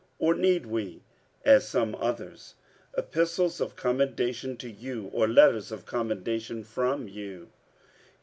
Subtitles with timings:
[0.17, 1.03] or need we,
[1.45, 2.55] as some others,
[2.97, 7.49] epistles of commendation to you, or letters of commendation from you?